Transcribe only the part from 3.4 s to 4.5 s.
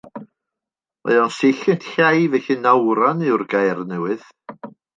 gair newydd.